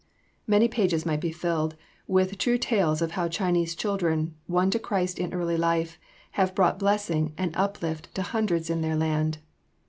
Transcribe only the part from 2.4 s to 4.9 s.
tales of how Chinese children, won to